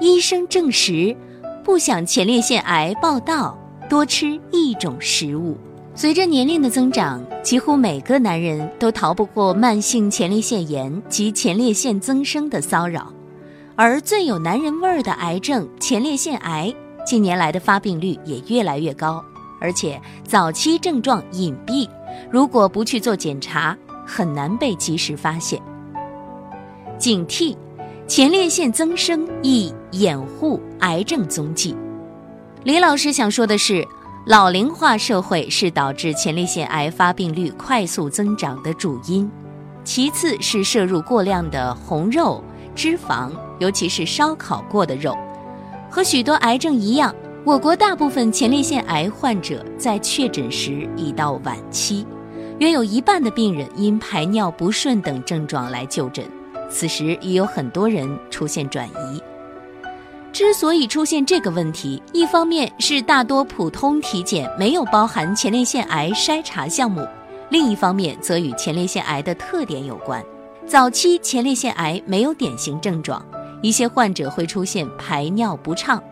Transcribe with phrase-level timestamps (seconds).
[0.00, 1.16] 医生证实，
[1.62, 3.56] 不想前列腺癌报道，
[3.88, 5.56] 多吃一种食物。
[5.94, 13.12] 随着年龄的增长，几乎每个男人都逃不过慢性前列腺炎及前列腺增生的骚扰，
[13.76, 16.74] 而最有男人味儿的癌症——前列腺癌，
[17.06, 19.24] 近年来的发病率也越来越高，
[19.60, 21.88] 而且早期症状隐蔽，
[22.30, 25.62] 如果不去做检查，很难被及时发现。
[26.98, 27.56] 警惕。
[28.06, 31.74] 前列腺增生易掩护癌症踪迹。
[32.62, 33.82] 李老师想说的是，
[34.26, 39.30] 老龄化社会是导致前列腺癌发病率快速增长的主因，
[39.84, 42.44] 其次是摄入过量的红肉、
[42.74, 45.16] 脂肪，尤其是烧烤过的肉。
[45.88, 52.06] 和许多癌症一样，我国大部分前列腺癌患者在确诊时已到晚期，
[52.58, 56.22] 约有一半的病人因排尿不顺等症状来就诊。
[56.70, 59.22] 此时也有很多人出现转移。
[60.32, 67.06] 之所以出现这个问题，一方面是大多普通体检没有包含前列腺癌筛查项目，
[67.50, 70.20] 另一方面则与前列腺癌的特点有关。
[70.66, 73.24] 早期前列腺癌没有典型症状，
[73.62, 76.02] 一些患者会出现排尿不畅。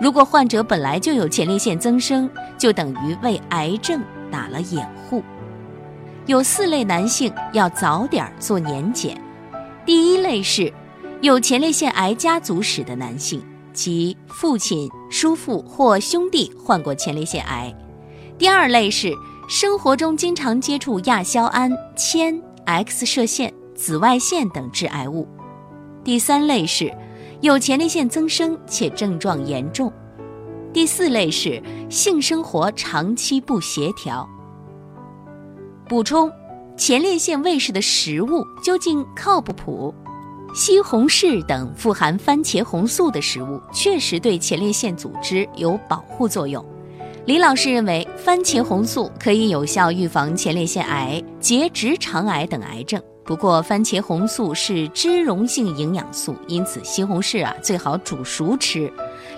[0.00, 2.28] 如果患者本来就有前列腺增生，
[2.58, 5.22] 就等于为癌症打了掩护。
[6.26, 9.16] 有四类男性要早点做年检。
[9.86, 10.72] 第一类是
[11.22, 13.42] 有前列腺癌家族史的男性，
[13.72, 17.74] 其父亲、叔父或兄弟患过前列腺癌。
[18.38, 19.12] 第二类是
[19.48, 25.26] 生活中经常接触亚硝胺、铅、X 射线、紫外线等致癌物。
[26.04, 26.94] 第三类是
[27.40, 29.92] 有前列腺增生且症状严重。
[30.72, 34.28] 第四类是性生活长期不协调。
[35.88, 36.30] 补充。
[36.80, 39.94] 前列腺卫士的食物究竟靠不谱？
[40.54, 46.64] 西红柿等富含番茄红素的食物确实对前列腺组织有保护作用。
[47.26, 52.98] 李老师认为，番茄红素可以有效预防前列腺癌、结直肠癌等癌症。
[53.24, 58.90] 不过，番茄红素是脂溶性营养素，因此西红柿啊最好煮熟吃。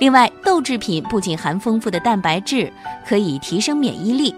[0.00, 2.72] 另外，豆制品不仅含丰富的蛋白质，
[3.06, 4.34] 可以提升免疫力。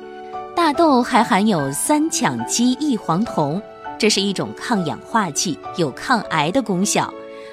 [0.62, 3.60] 大豆还含有三羟基异黄酮，
[3.98, 7.10] 这是一种抗氧化剂，有抗癌的功效。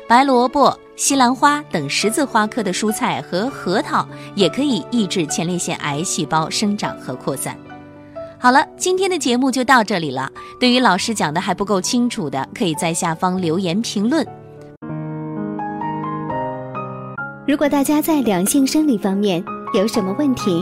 [0.10, 7.58] 白萝卜、西兰花等十字花科的蔬菜和核桃也可以抑制前列腺癌细胞生长和扩散。
[8.38, 10.30] 好了，今天的节目就到这里了。
[10.60, 14.28] 对于老师讲的还不够清楚的，可以在下方留言评论。
[17.48, 19.42] 如果大家在两性生理方面
[19.74, 20.62] 有什么问题，